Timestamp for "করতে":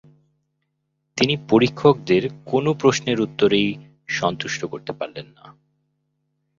4.65-4.91